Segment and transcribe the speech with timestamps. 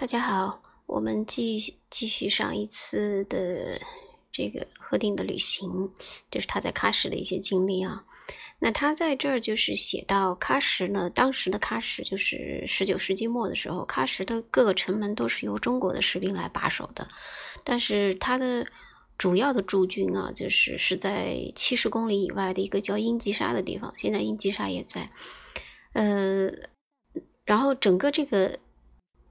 [0.00, 3.80] 大家好，我们继续继续上一次的
[4.30, 5.90] 这个贺定的旅行，
[6.30, 8.04] 就是他在喀什的一些经历啊。
[8.60, 17.08] 那他在这儿就是写到喀什呢，当时的喀什就是十九世纪末的时候，喀什的各个城门都是由中国的士兵来把守的，
[17.64, 18.64] 但是他的
[19.18, 25.10] 主要的驻军啊，就是是在七十公里以外的一个叫英吉沙的地方，现在英吉沙也在，
[25.94, 26.52] 呃，
[27.44, 28.60] 然后整个这个。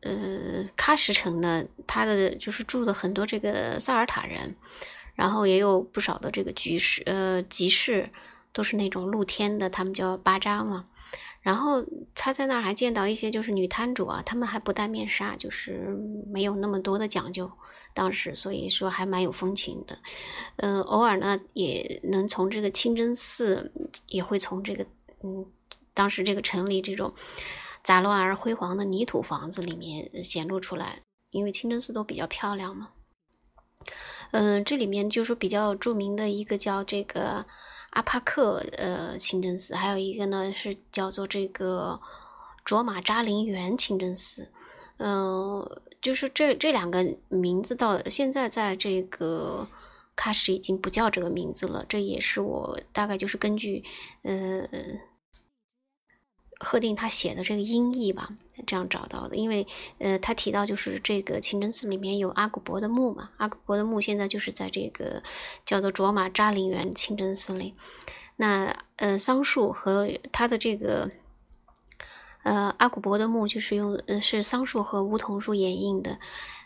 [0.07, 4.55] 呃，喀什城呢，它的就是住的很多这个萨尔塔人，
[5.15, 8.09] 然后也有不少的这个居士，呃，集市
[8.53, 10.85] 都是那种露天的，他们叫巴扎嘛。
[11.41, 11.85] 然后
[12.15, 15.97] 他在那儿还见到一些就是女摊主啊，他们还不戴面纱，就是
[16.31, 17.51] 没有那么多的讲究，
[17.93, 19.99] 当时所以说还蛮有风情的。
[20.55, 23.71] 呃，偶尔呢也能从这个清真寺，
[24.07, 24.85] 也会从这个
[25.23, 25.45] 嗯，
[25.93, 27.13] 当时这个城里这种。
[27.87, 32.89] 杂乱而辉煌的泥土房子里面显露出来，因为清真寺都比较漂亮嘛。
[34.31, 37.45] 嗯，这里面就是比较著名的一个叫这个
[37.91, 42.01] 阿帕克呃清真寺，还有一个呢是叫做这个
[42.65, 44.51] 卓玛扎林园清真寺。
[44.97, 45.65] 嗯，
[46.01, 49.65] 就是这这两个名字到现在在这个
[50.17, 51.85] 喀什已经不叫这个名字了。
[51.87, 53.85] 这也是我大概就是根据
[54.23, 54.99] 嗯。
[56.59, 58.29] 贺定他写的这个音译吧，
[58.65, 59.35] 这样找到的。
[59.35, 59.67] 因为，
[59.99, 65.21] 呃，他提到就是这个清真寺里面有阿古柏的墓嘛，阿古柏的墓现在就是在这个
[65.65, 67.73] 叫做卓玛扎陵园清真寺里。
[68.35, 71.11] 那，呃，桑树和他的这个，
[72.43, 76.19] 呃，阿古柏的墓就是用，呃，是桑树和梧桐树掩映的。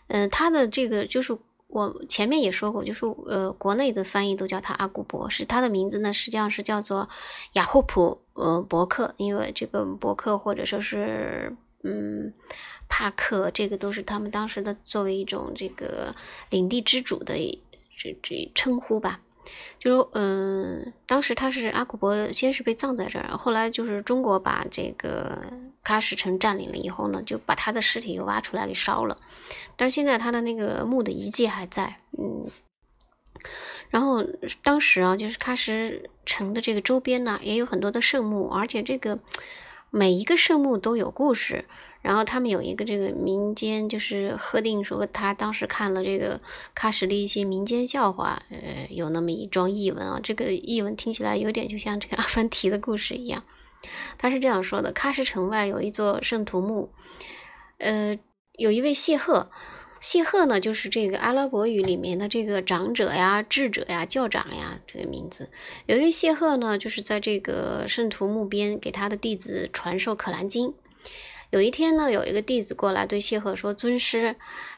[0.07, 1.37] 嗯，他的这个就是。
[1.73, 7.07] 我前面也说过，就是呃，国内的翻译都叫他阿古柏，是他的名字呢，实际上是叫做
[7.53, 12.33] 雅霍普呃伯克，因为这个伯克或者说是嗯
[12.89, 16.15] 帕克，这个都是他们当时的作为一种这个
[16.49, 17.35] 领地之主的
[17.97, 19.21] 这这称呼吧。
[19.79, 25.41] 就嗯，当时他是阿古伯，先是被葬在这儿，后来就是中国把这个
[25.83, 29.17] 喀什城占领了以后呢，就把他的尸体又挖出来给烧了。
[29.75, 32.49] 但是现在他的那个墓的遗迹还在，嗯。
[33.89, 34.23] 然后
[34.61, 39.19] 当时啊，就是喀什城的这个周边呢，也有很多的圣墓，而且这个
[39.89, 41.65] 每一个圣墓都有故事。
[42.01, 46.39] 然后他们有一个这个民间，就是贺定说他当时看了这个
[46.75, 50.19] 喀什的一些民间笑话，呃，有那么一桩译文啊。
[50.23, 53.43] 这个译文听起来有点就像这个 阿凡提的故事一样。
[54.17, 56.91] 他是这样说的：喀什城外有一座圣徒墓，
[57.77, 58.17] 呃，
[58.53, 59.51] 有一位谢赫，
[60.01, 65.51] 谢赫呢就是这个阿拉伯语里面的这个长者呀、智者呀、教长呀这个名字。
[65.85, 70.69] 由于谢赫呢，就是在这个圣徒墓边给他的弟子传授《可兰经》。
[71.51, 74.35] 有一天呢，有一个弟子过来对谢赫说：“尊师，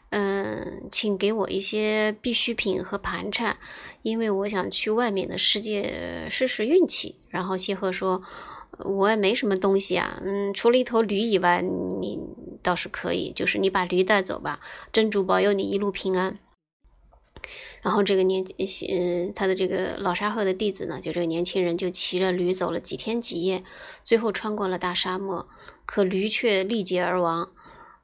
[0.10, 3.56] 嗯，请给我一些必需品和盘缠，
[4.02, 8.22] 因为我想去外面的世界试试运气。”然后谢赫说
[8.84, 12.20] ：“我也没什么东西啊，嗯，除了一头驴以外，你
[12.64, 14.60] 倒是可以，就是你把驴带走吧，
[14.92, 16.40] 真主保佑你一路平安。”
[17.84, 18.46] 然后这个年，
[18.90, 23.66] 嗯，他的这个老沙赫的弟子呢，就这个年轻人就骑着驴走了几天几夜，
[24.06, 25.50] 最后穿过了大沙漠，
[25.86, 27.52] 可驴却力竭而亡。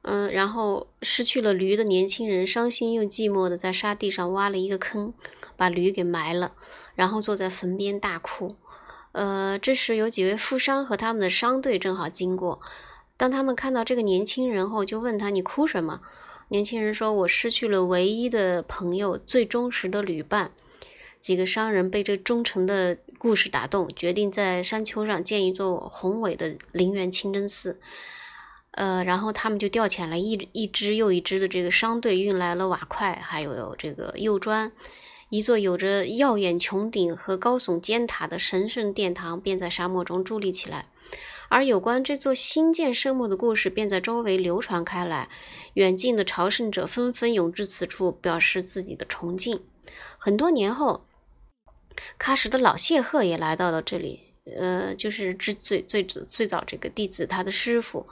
[0.02, 5.14] 嗯，然后失去了驴的年轻人伤心又寂寞的在沙地上挖了一个坑，
[5.56, 6.52] 把驴给埋了，
[6.94, 8.56] 然后坐在坟边大哭。
[9.12, 12.60] 呃，这时有几位富商和他们的商队正好经过，
[13.20, 16.00] 当他们看到这个年轻人后，就问他：“你哭什么？”
[16.48, 20.52] 年轻人说：“我失去了唯一的朋友，最忠实的旅伴。”
[21.20, 27.78] 几个商人被这忠诚的故事打动，决定在山丘上建一座宏伟的陵园清真寺。
[28.70, 34.72] 呃，然后他们就调遣了一一支又一支的这个商队，运来了瓦块，还有这个釉砖。
[35.28, 40.86] 一座有着耀眼穹顶和高耸尖塔的神圣殿堂便在沙漠中伫立起来。
[41.50, 45.28] 而有关这座新建圣墓的故事便在周围流传开来，
[45.74, 49.60] 远近的朝圣者纷纷涌至此处，表示自己的崇敬。
[50.16, 51.06] 很多年后，
[52.20, 54.20] 喀什的老谢赫也来到了这里，
[54.56, 58.06] 呃，就是之最最最早这个弟子他的师傅。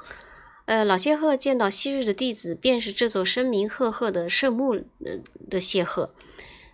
[0.65, 5.19] 呃，老谢赫见到昔日的弟子，便是这座声名赫赫的圣墓呃
[5.49, 6.13] 的谢赫，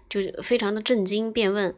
[0.09, 1.77] 就非常的震惊，便问。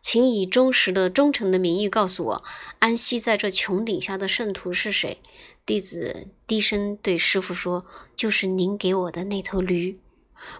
[0.00, 2.44] 请以忠实的、忠诚的名义告诉我，
[2.78, 5.18] 安息在这穹顶下的圣徒是谁？
[5.66, 7.84] 弟子低声对师傅说
[8.16, 10.00] ：“就是您给我的那头驴。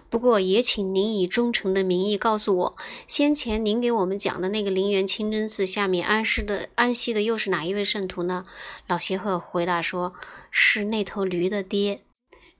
[0.09, 2.77] 不过，也请您以忠诚的名义告诉我，
[3.07, 8.45] 先前您给我们讲的那个陵园清真寺下面安息的、安息的又是哪一位圣徒呢？”
[8.87, 10.13] 老邪鹤回答说
[10.51, 12.03] ：“是那头驴的爹。”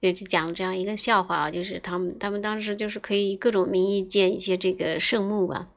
[0.02, 5.68] 也就讲了这样一个笑话啊，就是他们他们当时就是可以各种名义建一些这个圣墓吧。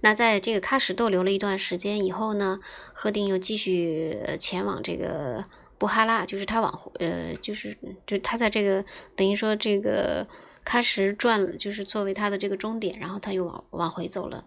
[0.00, 2.58] 那在这个喀什逗留了一段时间以后呢，
[2.92, 5.44] 赫定又继续前往这个
[5.78, 8.84] 布哈拉，就是他往呃，就是就他在这个
[9.16, 10.26] 等于说这个
[10.64, 14.44] 喀什转，就是作为他的这个终点，然后他又往往回走了，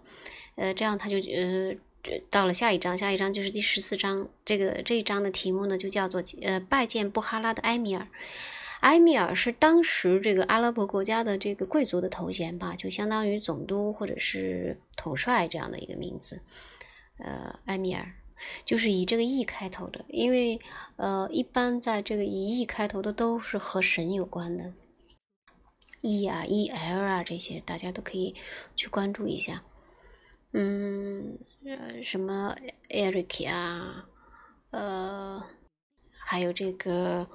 [0.56, 1.76] 呃，这样他就呃。
[2.32, 4.28] 到了下一章，下一章就是第十四章。
[4.44, 8.08] 这个这一章的题目呢，就叫做“呃，拜见布哈拉的埃米尔”。
[8.82, 16.42] 埃米尔是当时这个阿拉伯国家的这个贵族的头衔吧，就相当于总督或者是统帅这样的一个名字。
[17.18, 18.14] 呃，埃米尔
[18.66, 20.60] 就是以这个 “e” 开头的，因为
[20.96, 24.74] 呃，一般在这个以 “e” 开头的都是和神有关的
[26.02, 28.34] ，“e” 啊、“e-l” 啊这些，大家都可以
[28.76, 29.64] 去关注一下。
[30.54, 32.58] 嗯，呃，什么
[32.90, 34.10] Eric 啊，
[34.72, 35.44] 呃，
[36.10, 37.28] 还有这个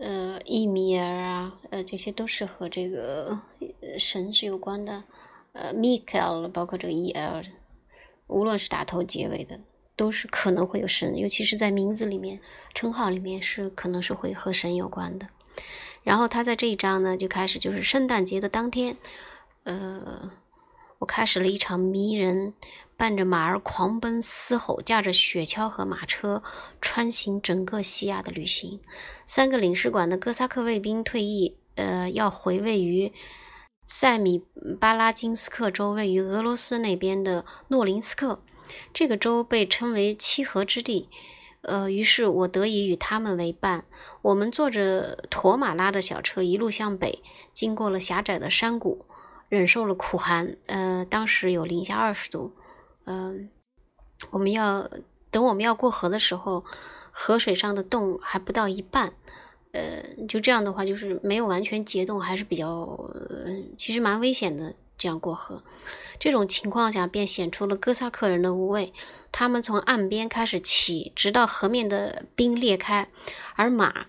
[0.00, 3.40] 呃伊米尔啊，呃，这些都是和这个
[3.98, 5.04] 神是有关的。
[5.52, 7.42] 呃，Michael，包括这个 E-L，
[8.26, 9.58] 无论是打头结尾的，
[9.96, 12.40] 都是可能会有神，尤其是在名字里面、
[12.74, 15.28] 称号里面是可能是会和神有关的。
[16.02, 18.96] 然后他在这一章呢，就开始就是圣诞节的当天，
[19.64, 20.30] 呃。
[20.98, 22.54] 我开始了一场迷人、
[22.96, 26.42] 伴着马儿狂奔嘶吼、驾着雪橇和马车
[26.80, 28.80] 穿行整个西亚的旅行。
[29.26, 33.12] 三个领事馆的哥萨克卫兵退役，呃，要回位于
[33.86, 34.42] 塞米
[34.80, 38.42] 巴拉金斯克州，位于俄罗斯那边的诺林斯克。
[38.92, 41.08] 这个州被称为七河之地。
[41.62, 43.84] 呃，于是我得以与他们为伴。
[44.22, 47.22] 我们坐着驼马拉的小车，一路向北，
[47.52, 49.04] 经过了狭窄的山谷。
[49.48, 52.52] 忍受了苦寒，呃，当时有零下二十度，
[53.04, 53.48] 嗯，
[54.30, 54.88] 我们要
[55.30, 56.64] 等我们要过河的时候，
[57.10, 59.12] 河水上的冻还不到一半，
[59.72, 63.10] 呃，就这样的话，就是没有完全结冻，还是比较，
[63.76, 64.74] 其实蛮危险的。
[64.98, 65.62] 这样过河，
[66.18, 68.94] 这种情况下便显出了哥萨克人的无畏。
[69.30, 73.10] 他们从岸边开始骑，直到河面的冰裂开，
[73.56, 74.06] 而马。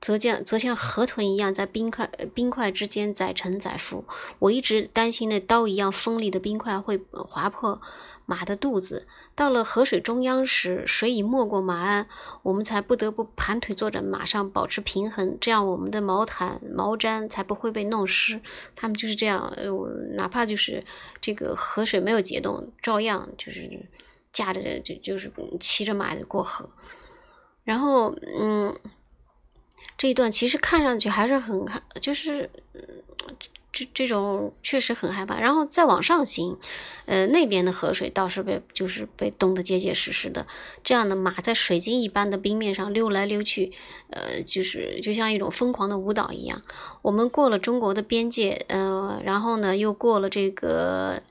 [0.00, 4.04] 则像则像河豚一样在冰块冰块之间载沉载浮。
[4.38, 7.80] 我一直担心那刀一样锋利的冰块会划破
[8.24, 9.06] 马的肚子。
[9.34, 12.06] 到了河水中央时，水已没过马鞍，
[12.42, 18.40] 我们才不得不盘腿坐在马上保持平衡，这样我们的毛毯毛毡才不会被弄湿。
[18.74, 19.70] 他们就是这样，呃，
[20.16, 20.82] 哪怕就是
[21.20, 23.86] 这个河水没有解冻，照样就是
[24.32, 26.68] 驾着就就是骑着马过河。
[27.64, 28.74] 然后，嗯。
[30.00, 31.68] 这一段其实看上去还是很，
[32.00, 32.48] 就是
[33.70, 35.38] 这这种确实很害怕。
[35.38, 36.58] 然后再往上行，
[37.04, 40.46] 呃，那边的河水倒是被就是被冻得结结实实的。
[40.82, 43.72] 这样的马在水晶一般的冰面上溜来溜去，
[44.08, 46.62] 呃，就是就像一种疯狂的舞蹈一样。
[47.02, 51.22] 我们过了中国的边界，呃，然后呢又过了这个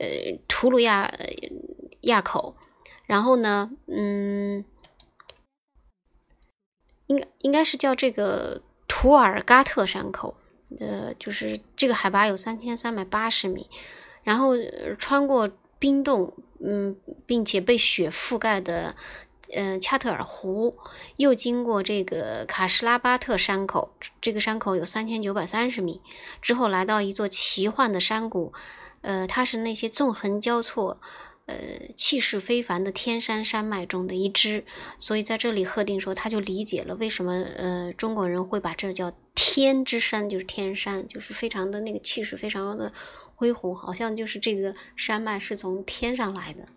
[0.00, 0.06] 呃
[0.48, 1.12] 图鲁亚
[2.00, 2.54] 亚口，
[3.04, 4.64] 然后呢，嗯。
[7.06, 10.34] 应该应该是叫这个图尔嘎特山口，
[10.80, 13.68] 呃，就是这个海拔有三千三百八十米，
[14.22, 14.52] 然后
[14.98, 16.96] 穿过冰洞，嗯，
[17.26, 18.94] 并且被雪覆盖的，
[19.52, 20.76] 呃，恰特尔湖，
[21.16, 26.00] 又经过这个卡什拉巴特山口，这个山口有三千九百三十米，
[26.40, 28.52] 之后来到一座奇幻的山谷，
[29.02, 30.98] 呃，它是那些纵横交错。
[31.46, 31.56] 呃，
[31.94, 34.64] 气势非凡的天山山脉中的一支，
[34.98, 42.92] 所以在这里贺定说，他就理解了为什么呃中国人会把这叫天之山，就是天山，就是非常的那个气势非常的
[43.34, 46.68] 恢宏，好像就是这个山脉是从天上来的，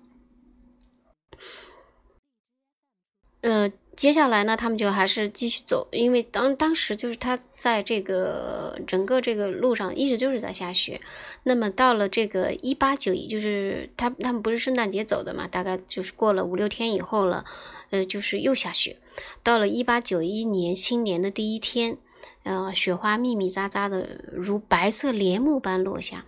[3.41, 3.71] 呃。
[3.97, 11.01] 接下来呢，他们就还是继续走，因为当当时就是他在这个整个这个路上一直就是在下雪。
[11.41, 17.43] 那么到了这个一八九一，就是他他们不是圣诞节走的嘛，大概就是过了五六天以后了，
[17.89, 18.97] 呃，就是又下雪。
[19.41, 21.97] 到了一八九一年新年的第一天，
[22.43, 26.23] 呃，雪花密密匝匝的如白色帘幕般落下。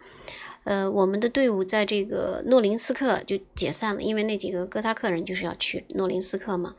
[0.63, 6.73] 呃，我们的队伍在这个诺林斯克就解散了，因为那几个哥萨克人就是要去诺林斯克嘛。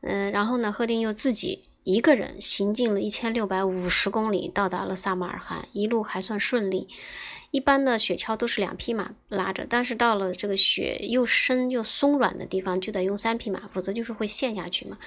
[0.00, 6.88] 嗯，然后呢，赫定又自己一个人行进了一千六百五十公里，到达了萨马尔罕，一路还算顺利。
[7.50, 14.98] 一般的雪橇都是两匹马拉着，但是到了这个雪又深又松软的地方，就得用三匹马，否则就是会陷下去嘛。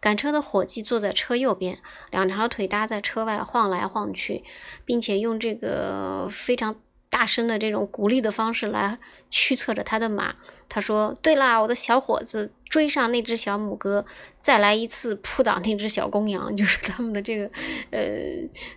[0.00, 1.78] 赶车的伙计坐在车右边，
[2.10, 4.42] 两条腿搭在车外晃来晃去，
[4.86, 6.76] 并且用这个非常
[7.10, 8.98] 大声的这种鼓励的方式来
[9.30, 10.36] 驱策着他的马。
[10.70, 14.02] 他说：“对啦，我的小伙子，追上那只小母鸽，
[14.40, 16.50] 再来一次扑倒那只小公羊。
[16.56, 17.50] ”就是他们的这个，
[17.90, 18.00] 呃，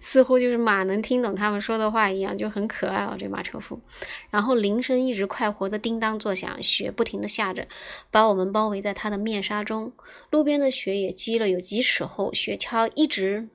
[0.01, 3.15] 似乎就是马能听懂他们说的话一样，就很可爱哦。
[3.17, 3.79] 这马车夫，
[4.29, 7.69] 然后铃声一直快活的叮当作响，雪不停的下着，
[8.11, 9.93] 把我们包围在它的面纱中。
[10.29, 13.47] 路边的雪也积了有几尺厚，雪橇一直。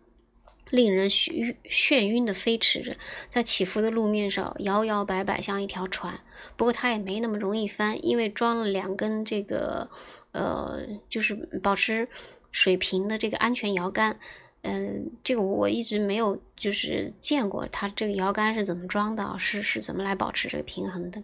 [0.70, 2.96] 令人眩眩晕的飞驰着，
[3.28, 6.20] 在起伏的路面上摇摇摆摆，像一条船。
[6.56, 9.90] 不过它也没那么容易翻，因为装了两根这个，
[10.32, 12.08] 呃，就是保持
[12.50, 14.18] 水平的这个安全摇杆。
[14.62, 21.22] 嗯，这个我一直没有就是见过，它这个摇杆是怎么装的，是是怎么来保持这个平衡的。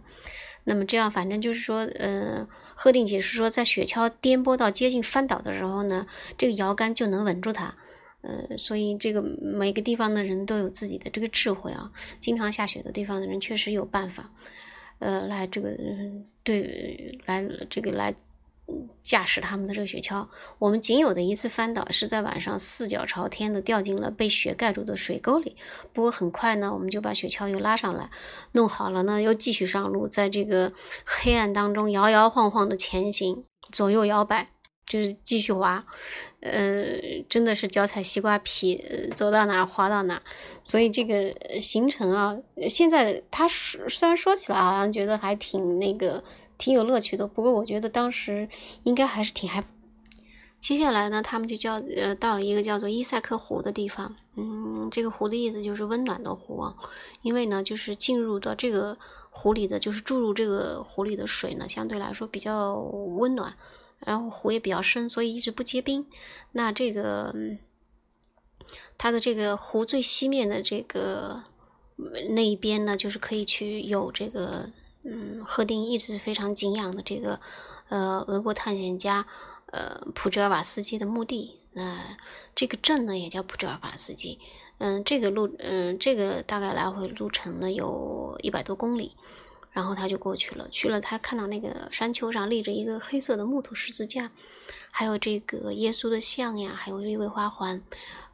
[0.64, 6.06] 那么这样，反正就是说，呃，贺定解释说，在雪橇颠簸到接近翻倒的时候呢，
[6.38, 7.76] 这个摇杆就能稳住它。
[8.26, 11.92] 呃，所以这个每个地方的人都有自己的这个智慧啊。
[12.18, 14.32] 经常下雪的地方的人确实有办法，
[14.98, 15.70] 呃，来这个
[16.42, 18.12] 对来这个来
[19.00, 20.26] 驾驶他们的这个雪橇。
[20.58, 25.54] 我们仅有的一次翻倒是在晚上四脚朝天的掉进了被雪盖住的水沟里。
[25.92, 28.10] 不过很快呢，我们就把雪橇又拉上来，
[28.52, 30.72] 弄好了呢，又继续上路，在这个
[31.04, 34.48] 黑暗当中摇摇晃晃的前行，左右摇摆，
[34.86, 35.84] 就是继续滑。
[36.40, 36.84] 呃，
[37.28, 38.80] 真的是脚踩西瓜皮，
[39.16, 40.22] 走到哪滑到哪，
[40.62, 42.38] 所以这个行程啊，
[42.68, 46.22] 现在他虽然说起来好像觉得还挺那个，
[46.56, 48.48] 挺有乐趣的，不过我觉得当时
[48.84, 49.64] 应该还是挺害。
[50.60, 56.72] 接下来呢，他们就叫呃到了一个叫做伊塞克湖的地方，嗯，这个湖的意思就是温暖的湖，
[57.22, 58.96] 因为呢，就是进入到这个
[59.30, 63.54] 湖里的，就是注入这个湖里的水呢，相对来说比较温暖。
[63.98, 66.06] 然后湖也比较深，所以一直不结冰。
[66.52, 67.34] 那这个
[68.98, 71.42] 它的这个湖最西面的这个
[72.30, 74.70] 那一边呢，就是可以去有这个
[75.02, 77.40] 嗯，赫定一直非常敬仰的这个
[77.88, 79.26] 呃俄国探险家
[79.66, 81.60] 呃普哲尔瓦斯基的墓地。
[81.72, 82.16] 那
[82.54, 84.38] 这个镇呢也叫普哲尔瓦斯基。
[84.78, 89.12] 嗯，这个路嗯，这个大概来回路程呢有一百多公里。
[89.76, 94.30] 然后他就过去了，去了他看到那个山丘上立着一个黑色的木头十字架，
[94.90, 97.82] 还有这个耶稣的像呀，还有一位花环。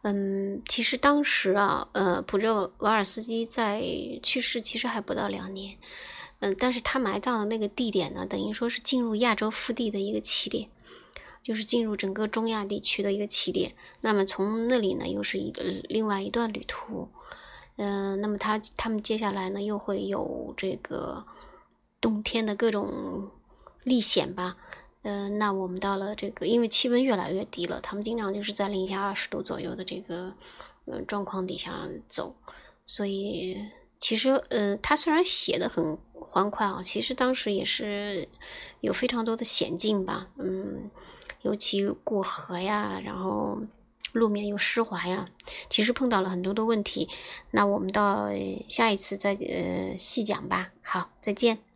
[0.03, 3.83] 嗯，其实当时啊，呃，普热瓦尔斯基在
[4.23, 5.77] 去世其实还不到两年。
[6.39, 10.71] 嗯，但是他埋葬的那个地点呢，等于说是进入亚洲腹地的一个起点，
[11.43, 13.75] 就是进入整个中亚地区的一个起点。
[14.01, 17.09] 那么从那里呢，又是一个另外一段旅途。
[17.77, 21.25] 嗯，那么他他们接下来呢，又会有这个
[22.01, 23.31] 冬天的各种
[23.83, 24.57] 历险吧。
[25.03, 30.35] 嗯，那我们到了这个，因为气温越来越低了，他们经常就是在零下二十度左右的这个
[30.87, 32.37] 嗯状况底下走。
[32.87, 38.29] 所以其实呃，他虽然写的很欢快啊，其实当时也是
[38.81, 40.29] 有非常多的险境吧。
[40.39, 40.91] 嗯，
[41.41, 43.59] 尤其过河呀，然后。
[44.13, 45.29] 路面又湿滑呀，
[45.69, 47.09] 其实碰到了很多的问题，
[47.51, 48.29] 那我们到
[48.69, 50.71] 下一次再呃细讲吧。
[50.83, 51.72] 好，再见。